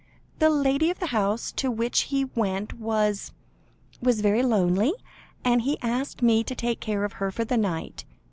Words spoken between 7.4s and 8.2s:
the night.